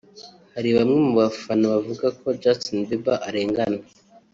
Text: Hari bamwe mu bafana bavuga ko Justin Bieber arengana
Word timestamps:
Hari 0.55 0.69
bamwe 0.77 0.97
mu 1.05 1.13
bafana 1.19 1.65
bavuga 1.73 2.07
ko 2.19 2.27
Justin 2.41 2.77
Bieber 2.87 3.17
arengana 3.27 3.79